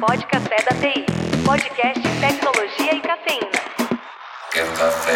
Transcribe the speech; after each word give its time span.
Pode 0.00 0.26
Café 0.28 0.56
da 0.64 0.74
TI. 0.80 1.04
Podcast 1.44 2.00
Tecnologia 2.20 2.94
e 2.94 3.00
Cafeína. 3.02 3.50
Quer 4.50 4.66
café? 4.74 5.12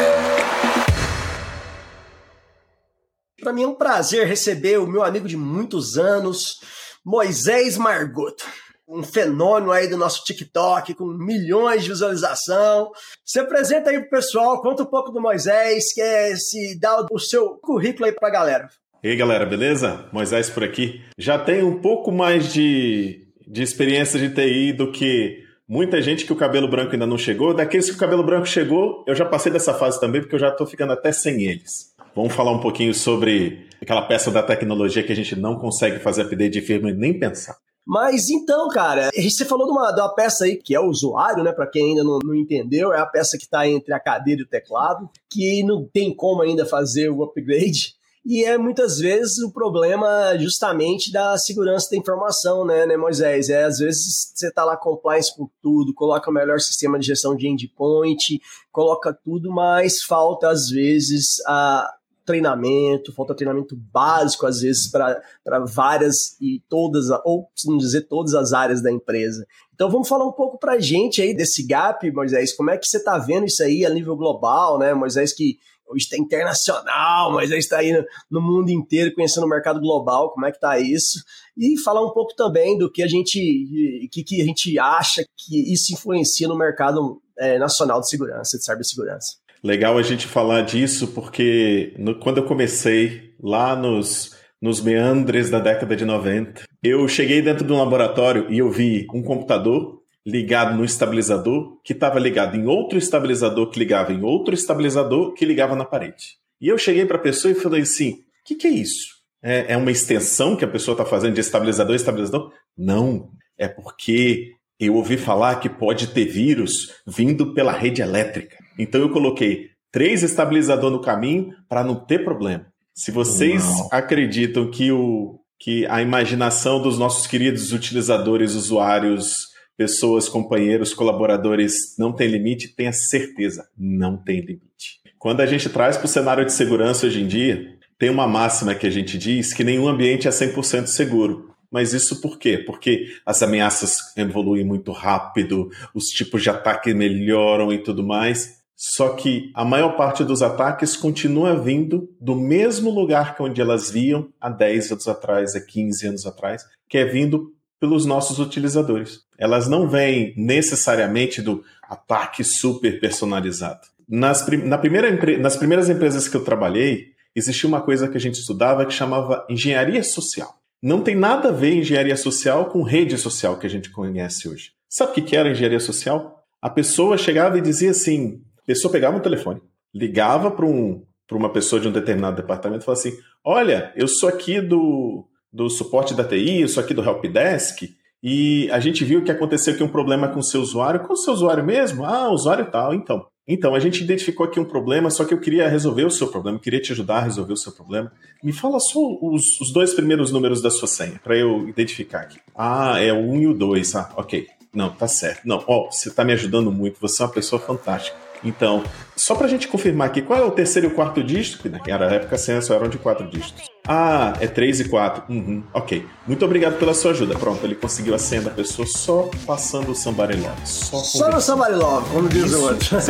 Para 3.41 3.53
mim 3.55 3.62
é 3.62 3.67
um 3.67 3.75
prazer 3.75 4.27
receber 4.27 4.79
o 4.79 4.87
meu 4.87 5.03
amigo 5.03 5.27
de 5.27 5.39
muitos 5.39 5.97
anos, 5.97 6.61
Moisés 7.02 7.79
Margoto. 7.79 8.45
Um 8.87 9.02
fenômeno 9.02 9.73
aí 9.73 9.89
do 9.89 9.97
nosso 9.97 10.23
TikTok, 10.23 10.93
com 10.93 11.07
milhões 11.07 11.85
de 11.85 11.89
visualização. 11.89 12.91
Se 13.25 13.41
apresenta 13.41 13.89
aí 13.89 13.98
pro 14.01 14.11
pessoal, 14.11 14.61
conta 14.61 14.82
um 14.82 14.87
pouco 14.87 15.11
do 15.11 15.21
Moisés, 15.21 15.95
que 15.95 16.03
é 16.03 16.37
se 16.37 16.79
dá 16.79 17.07
o 17.11 17.19
seu 17.19 17.55
currículo 17.57 18.05
aí 18.05 18.12
pra 18.12 18.29
galera. 18.29 18.69
E 19.03 19.09
aí, 19.09 19.16
galera, 19.16 19.46
beleza? 19.46 20.09
Moisés 20.12 20.51
por 20.51 20.62
aqui. 20.62 21.03
Já 21.19 21.39
tenho 21.39 21.69
um 21.69 21.80
pouco 21.80 22.12
mais 22.12 22.53
de, 22.53 23.23
de 23.47 23.62
experiência 23.62 24.19
de 24.19 24.34
TI 24.34 24.73
do 24.73 24.91
que 24.91 25.45
muita 25.69 26.01
gente 26.01 26.25
que 26.25 26.33
o 26.33 26.37
cabelo 26.37 26.69
branco 26.69 26.93
ainda 26.93 27.07
não 27.07 27.19
chegou. 27.19 27.55
Daqueles 27.55 27.91
que 27.91 27.97
o 27.97 27.98
cabelo 27.98 28.23
branco 28.23 28.47
chegou, 28.47 29.05
eu 29.07 29.15
já 29.15 29.25
passei 29.25 29.52
dessa 29.52 29.75
fase 29.75 30.01
também, 30.01 30.21
porque 30.21 30.35
eu 30.35 30.41
já 30.41 30.51
tô 30.51 30.66
ficando 30.66 30.93
até 30.93 31.12
sem 31.12 31.43
eles. 31.43 31.95
Vamos 32.15 32.33
falar 32.33 32.52
um 32.52 32.61
pouquinho 32.61 32.95
sobre 32.95 33.66
aquela 33.83 34.02
peça 34.02 34.30
da 34.30 34.43
tecnologia 34.43 35.02
que 35.02 35.12
a 35.12 35.16
gente 35.16 35.35
não 35.35 35.59
consegue 35.59 35.99
fazer 35.99 36.23
update 36.23 36.52
de 36.52 36.61
firmware 36.61 36.97
nem 36.97 37.19
pensar. 37.19 37.57
Mas 37.87 38.30
então, 38.30 38.69
cara, 38.69 39.11
você 39.15 39.45
falou 39.45 39.66
de 39.66 39.73
uma, 39.73 39.93
de 39.93 40.01
uma 40.01 40.15
peça 40.15 40.45
aí 40.45 40.57
que 40.57 40.74
é 40.74 40.80
o 40.80 40.88
usuário, 40.88 41.45
né? 41.45 41.52
Para 41.52 41.66
quem 41.66 41.91
ainda 41.91 42.02
não, 42.02 42.19
não, 42.24 42.35
entendeu, 42.35 42.95
é 42.95 42.99
a 42.99 43.05
peça 43.05 43.37
que 43.37 43.45
está 43.45 43.69
entre 43.69 43.93
a 43.93 44.01
cadeira 44.01 44.41
e 44.41 44.45
o 44.45 44.49
teclado, 44.49 45.09
que 45.30 45.63
não 45.63 45.87
tem 45.93 46.15
como 46.15 46.41
ainda 46.41 46.65
fazer 46.65 47.11
o 47.11 47.23
upgrade. 47.23 47.95
E 48.27 48.42
é 48.42 48.56
muitas 48.56 48.98
vezes 48.98 49.38
o 49.38 49.52
problema 49.52 50.34
justamente 50.38 51.12
da 51.12 51.37
segurança 51.37 51.91
da 51.91 51.96
informação, 51.96 52.65
né, 52.65 52.87
né 52.87 52.96
Moisés? 52.96 53.51
É, 53.51 53.65
às 53.65 53.78
vezes 53.78 54.32
você 54.34 54.48
está 54.48 54.65
lá 54.65 54.77
compliance 54.78 55.37
por 55.37 55.51
tudo, 55.60 55.93
coloca 55.93 56.30
o 56.30 56.34
melhor 56.34 56.59
sistema 56.59 56.99
de 56.99 57.07
gestão 57.07 57.37
de 57.37 57.46
endpoint, 57.46 58.40
coloca 58.73 59.12
tudo, 59.12 59.51
mas 59.51 60.02
falta 60.02 60.49
às 60.49 60.68
vezes 60.71 61.37
a 61.46 61.93
treinamento, 62.25 63.13
falta 63.13 63.35
treinamento 63.35 63.77
básico 63.77 64.47
às 64.47 64.61
vezes 64.61 64.91
para 64.91 65.59
várias 65.67 66.41
e 66.41 66.62
todas, 66.69 67.06
ou 67.25 67.49
se 67.55 67.69
não 67.69 67.77
dizer 67.77 68.03
todas 68.03 68.34
as 68.34 68.53
áreas 68.53 68.83
da 68.83 68.91
empresa. 68.91 69.47
Então 69.75 69.91
vamos 69.91 70.09
falar 70.09 70.27
um 70.27 70.33
pouco 70.33 70.59
para 70.59 70.75
a 70.75 70.81
gente 70.81 71.21
aí 71.21 71.34
desse 71.34 71.67
gap, 71.67 72.11
Moisés, 72.12 72.55
como 72.55 72.71
é 72.71 72.78
que 72.78 72.87
você 72.87 72.99
está 72.99 73.19
vendo 73.19 73.47
isso 73.47 73.62
aí 73.62 73.84
a 73.84 73.91
nível 73.91 74.17
global, 74.17 74.78
né, 74.78 74.95
Moisés, 74.95 75.33
que 75.33 75.59
hoje 75.87 76.05
está 76.05 76.17
internacional, 76.17 77.37
aí 77.39 77.47
está 77.59 77.78
aí 77.78 77.93
no, 77.93 78.05
no, 78.31 78.41
mundo 78.41 78.71
inteiro 78.71 79.15
conhecendo 79.15 79.45
o 79.45 79.49
mercado 79.49 79.81
global, 79.81 80.33
como 80.33 80.47
é 80.47 80.50
que 80.50 80.56
está 80.56 80.78
isso, 80.78 81.22
e 81.56 81.78
falar 81.78 82.05
um 82.05 82.12
pouco 82.12 82.34
também 82.34 82.78
do 82.78 82.91
que 82.91 83.03
a 83.03 83.06
gente, 83.06 84.09
que, 84.11 84.25
que 84.25 84.41
a 84.41 84.45
gente 84.45 84.78
acha 84.78 85.25
que 85.37 85.72
isso 85.72 85.93
influencia 85.93 86.49
no 86.49 86.56
mercado 86.56 87.21
é, 87.39 87.59
nacional 87.59 88.00
de 88.00 88.09
segurança, 88.09 88.56
de 88.56 88.65
cibersegurança. 88.65 89.44
Legal 89.65 89.97
a 89.97 90.03
gente 90.03 90.26
falar 90.26 90.60
disso, 90.60 91.09
porque 91.15 91.94
no, 91.98 92.15
quando 92.16 92.37
eu 92.37 92.44
comecei 92.44 93.32
lá 93.43 93.75
nos, 93.75 94.37
nos 94.60 94.78
meandres 94.82 95.48
da 95.48 95.59
década 95.59 95.97
de 95.97 96.04
90, 96.04 96.65
eu 96.82 97.09
cheguei 97.09 97.41
dentro 97.41 97.65
de 97.65 97.72
um 97.72 97.78
laboratório 97.78 98.47
e 98.53 98.59
eu 98.59 98.71
vi 98.71 99.06
um 99.15 99.22
computador 99.22 100.03
ligado 100.26 100.76
no 100.76 100.84
estabilizador, 100.84 101.78
que 101.82 101.94
estava 101.94 102.19
ligado 102.19 102.59
em 102.59 102.66
outro 102.66 102.98
estabilizador, 102.98 103.71
que 103.71 103.78
ligava 103.78 104.12
em 104.12 104.22
outro 104.22 104.54
estabilizador, 104.54 105.32
que 105.32 105.47
ligava 105.47 105.75
na 105.75 105.87
parede. 105.87 106.37
E 106.60 106.69
eu 106.69 106.76
cheguei 106.76 107.06
para 107.06 107.16
a 107.16 107.22
pessoa 107.22 107.53
e 107.53 107.54
falei 107.54 107.82
assim: 107.82 108.10
o 108.10 108.16
que, 108.44 108.56
que, 108.56 108.66
é 108.66 108.71
isso? 108.71 109.15
É, 109.43 109.72
é 109.72 109.76
uma 109.78 109.91
extensão 109.91 110.56
que 110.56 110.65
a 110.66 110.69
pessoa 110.69 110.93
está 110.93 111.06
fazendo 111.06 111.34
de 111.34 111.41
estabilizador 111.41 111.97
estabilizador? 111.97 112.53
Não, 112.76 113.31
é 113.56 113.66
porque 113.66 114.53
eu 114.78 114.94
ouvi 114.94 115.16
falar 115.16 115.56
que 115.56 115.71
pode 115.71 116.09
ter 116.09 116.26
vírus 116.26 116.93
vindo 117.06 117.54
pela 117.54 117.72
rede 117.72 118.03
elétrica. 118.03 118.63
Então 118.78 119.01
eu 119.01 119.11
coloquei 119.11 119.71
três 119.93 120.23
estabilizadores 120.23 120.97
no 120.97 121.03
caminho 121.03 121.55
para 121.69 121.85
não 121.85 121.95
ter 121.95 122.25
problema. 122.25 122.67
Se 122.95 123.11
vocês 123.11 123.65
Uau. 123.65 123.89
acreditam 123.93 124.71
que, 124.71 124.93
o, 124.93 125.41
que 125.59 125.87
a 125.87 126.01
imaginação 126.01 126.81
dos 126.81 126.99
nossos 126.99 127.27
queridos 127.27 127.73
utilizadores, 127.73 128.55
usuários, 128.55 129.49
pessoas, 129.77 130.29
companheiros, 130.29 130.95
colaboradores 130.95 131.97
não 131.99 132.13
tem 132.13 132.29
limite, 132.29 132.75
tenha 132.75 132.93
certeza, 132.93 133.69
não 133.77 134.17
tem 134.17 134.41
limite. 134.41 135.01
Quando 135.19 135.41
a 135.41 135.47
gente 135.47 135.69
traz 135.69 135.97
para 135.97 136.07
o 136.07 136.09
cenário 136.09 136.45
de 136.45 136.53
segurança 136.53 137.07
hoje 137.07 137.23
em 137.23 137.27
dia, 137.27 137.75
tem 137.99 138.11
uma 138.11 138.27
máxima 138.27 138.75
que 138.75 138.87
a 138.87 138.91
gente 138.91 139.17
diz 139.17 139.53
que 139.53 139.65
nenhum 139.65 139.89
ambiente 139.89 140.29
é 140.29 140.31
100% 140.31 140.87
seguro. 140.87 141.55
Mas 141.71 141.93
isso 141.93 142.21
por 142.21 142.39
quê? 142.39 142.59
Porque 142.59 143.07
as 143.27 143.43
ameaças 143.43 143.99
evoluem 144.17 144.65
muito 144.65 144.93
rápido, 144.93 145.71
os 145.93 146.07
tipos 146.07 146.43
de 146.43 146.51
ataque 146.51 146.95
melhoram 146.95 147.73
e 147.73 147.79
tudo 147.79 148.07
mais. 148.07 148.63
Só 148.87 149.15
que 149.15 149.50
a 149.55 149.65
maior 149.65 149.97
parte 149.97 150.22
dos 150.22 150.43
ataques 150.43 150.95
continua 150.95 151.59
vindo 151.59 152.06
do 152.21 152.37
mesmo 152.37 152.91
lugar 152.91 153.34
que 153.34 153.43
onde 153.43 153.59
elas 153.59 153.91
viam 153.91 154.28
há 154.39 154.50
10 154.50 154.93
anos 154.93 155.09
atrás, 155.09 155.56
há 155.56 155.61
15 155.61 156.06
anos 156.06 156.27
atrás, 156.27 156.67
que 156.87 156.99
é 156.99 157.05
vindo 157.06 157.50
pelos 157.81 158.05
nossos 158.05 158.39
utilizadores. 158.39 159.21
Elas 159.39 159.69
não 159.69 159.89
vêm 159.89 160.34
necessariamente 160.37 161.41
do 161.41 161.65
ataque 161.89 162.45
super 162.45 163.00
personalizado. 163.00 163.81
Nas, 164.06 164.47
na 164.49 164.77
primeira, 164.77 165.39
nas 165.39 165.56
primeiras 165.56 165.89
empresas 165.89 166.28
que 166.28 166.37
eu 166.37 166.45
trabalhei, 166.45 167.06
existia 167.34 167.66
uma 167.66 167.81
coisa 167.81 168.06
que 168.06 168.19
a 168.19 168.21
gente 168.21 168.39
estudava 168.39 168.84
que 168.84 168.93
chamava 168.93 169.47
engenharia 169.49 170.05
social. 170.05 170.59
Não 170.83 171.01
tem 171.01 171.16
nada 171.16 171.49
a 171.49 171.53
ver 171.53 171.75
engenharia 171.75 172.16
social 172.19 172.66
com 172.66 172.83
rede 172.83 173.16
social 173.16 173.59
que 173.59 173.66
a 173.66 173.71
gente 173.71 173.89
conhece 173.91 174.47
hoje. 174.47 174.72
Sabe 174.91 175.12
o 175.12 175.25
que 175.25 175.34
era 175.34 175.51
engenharia 175.51 175.81
social? 175.81 176.45
A 176.61 176.69
pessoa 176.69 177.16
chegava 177.16 177.56
e 177.56 177.62
dizia 177.62 177.91
assim: 177.91 178.43
a 178.65 178.67
pessoa 178.67 178.91
pegava 178.91 179.17
um 179.17 179.21
telefone, 179.21 179.61
ligava 179.95 180.51
para 180.51 180.65
um, 180.65 181.05
uma 181.33 181.53
pessoa 181.53 181.81
de 181.81 181.87
um 181.87 181.93
determinado 181.93 182.37
departamento 182.37 182.83
e 182.83 182.85
falava 182.85 183.01
assim: 183.01 183.17
Olha, 183.45 183.93
eu 183.95 184.09
sou 184.09 184.29
aqui 184.29 184.61
do, 184.61 185.29
do 185.53 185.69
suporte 185.69 186.15
da 186.15 186.25
TI, 186.25 186.63
eu 186.63 186.69
sou 186.69 186.83
aqui 186.83 186.95
do 186.95 187.05
Helpdesk, 187.05 187.95
e 188.23 188.71
a 188.71 188.81
gente 188.81 189.05
viu 189.05 189.23
que 189.23 189.31
aconteceu 189.31 189.75
aqui 189.75 189.83
um 189.83 189.89
problema 189.89 190.29
com 190.29 190.41
o 190.41 190.43
seu 190.43 190.63
usuário. 190.63 191.01
Com 191.01 191.13
o 191.13 191.17
seu 191.17 191.35
usuário 191.35 191.63
mesmo? 191.63 192.07
Ah, 192.07 192.31
usuário 192.31 192.71
tal, 192.71 192.95
então. 192.95 193.27
Então, 193.47 193.75
a 193.75 193.79
gente 193.79 194.03
identificou 194.03 194.47
aqui 194.47 194.59
um 194.59 194.65
problema, 194.65 195.11
só 195.11 195.27
que 195.27 195.35
eu 195.35 195.39
queria 195.39 195.69
resolver 195.69 196.05
o 196.05 196.11
seu 196.11 196.29
problema, 196.29 196.59
queria 196.59 196.81
te 196.81 196.93
ajudar 196.93 197.19
a 197.19 197.25
resolver 197.25 197.53
o 197.53 197.59
seu 197.59 197.73
problema. 197.73 198.11
Me 198.43 198.51
fala 198.51 198.81
só 198.81 198.99
os, 199.21 199.61
os 199.61 199.71
dois 199.71 199.93
primeiros 199.93 200.33
números 200.33 200.63
da 200.63 200.71
sua 200.71 200.89
senha, 200.89 201.21
para 201.23 201.37
eu 201.37 201.69
identificar 201.69 202.21
aqui. 202.21 202.39
Ah, 202.57 202.99
é 202.99 203.13
o 203.13 203.19
1 203.19 203.41
e 203.43 203.47
o 203.49 203.53
2. 203.53 203.95
Ah, 203.97 204.11
ok. 204.17 204.47
Não, 204.73 204.89
tá 204.89 205.07
certo. 205.07 205.43
Não, 205.45 205.63
ó, 205.69 205.91
você 205.91 206.11
tá 206.11 206.25
me 206.25 206.33
ajudando 206.33 206.73
muito, 206.73 206.99
você 206.99 207.23
é 207.23 207.27
uma 207.27 207.33
pessoa 207.33 207.61
fantástica. 207.61 208.24
Então, 208.44 208.84
só 209.16 209.34
para 209.34 209.47
a 209.47 209.49
gente 209.49 209.66
confirmar 209.69 210.09
aqui, 210.09 210.21
qual 210.21 210.38
é 210.38 210.43
o 210.43 210.50
terceiro 210.50 210.88
e 210.88 210.91
o 210.91 210.94
quarto 210.94 211.22
dígito? 211.22 211.59
Que 211.62 211.69
naquela 211.69 212.05
época 212.12 212.34
as 212.34 212.43
senhas 212.43 212.69
eram 212.69 212.88
de 212.88 212.99
quatro 212.99 213.27
dígitos. 213.28 213.71
Ah, 213.87 214.34
é 214.41 214.47
três 214.47 214.81
e 214.81 214.88
quatro. 214.88 215.25
Uhum, 215.28 215.62
ok. 215.72 216.06
Muito 216.27 216.44
obrigado 216.44 216.78
pela 216.78 216.93
sua 216.94 217.12
ajuda. 217.12 217.38
Pronto, 217.38 217.65
ele 217.65 217.75
conseguiu 217.75 218.15
a 218.15 218.19
senha 218.19 218.43
da 218.43 218.50
pessoa 218.50 218.87
só 218.87 219.31
passando 219.47 219.93
o 219.93 219.94
Somebody 219.94 220.37
Love. 220.37 220.60
Só, 220.65 220.99
só 220.99 221.31
no 221.31 221.41
Somebody 221.41 221.75
Love, 221.75 222.10
como 222.10 222.28
diz 222.28 222.53
o 222.53 222.62
outro. 222.62 222.97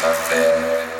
Café. 0.00 0.93